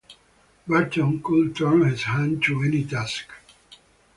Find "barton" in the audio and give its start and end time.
0.67-1.21